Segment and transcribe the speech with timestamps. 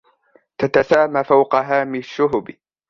[0.57, 2.55] تتسامى فوق هامِ الشُهُبِ